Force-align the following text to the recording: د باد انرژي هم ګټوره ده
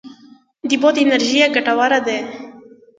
د 0.69 0.71
باد 0.81 0.95
انرژي 1.03 1.39
هم 1.43 1.49
ګټوره 1.55 1.99
ده 2.05 2.17